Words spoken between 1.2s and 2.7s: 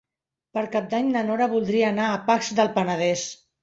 Nora voldria anar a Pacs